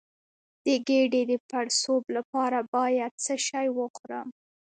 [0.65, 4.27] د ګیډې د پړسوب لپاره باید څه شی وخورم؟